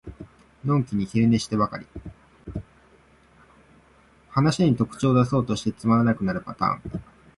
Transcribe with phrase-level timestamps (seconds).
[4.29, 7.01] 話に特徴だそうとしてつまらなくなるパターン